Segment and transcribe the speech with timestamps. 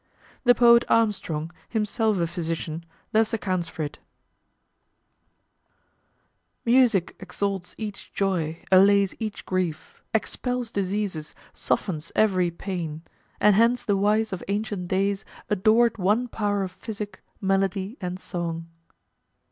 [0.45, 3.99] The poet Armstrong, himself a physician, thus accounts for it:
[6.65, 13.03] "Music exalts each joy, allays each grief, Expels diseases, softens every pain;
[13.39, 18.69] And hence the wise of ancient days adored One power of physic, melody, and song."